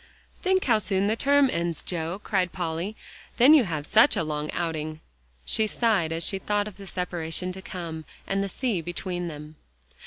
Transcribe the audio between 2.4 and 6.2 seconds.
Polly, "then you have such a long outing." She sighed